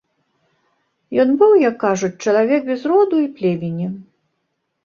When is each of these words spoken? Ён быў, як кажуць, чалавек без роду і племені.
Ён 1.23 1.29
быў, 1.41 1.53
як 1.69 1.75
кажуць, 1.85 2.11
чалавек 2.25 2.61
без 2.71 2.81
роду 2.93 3.15
і 3.27 3.29
племені. 3.37 3.87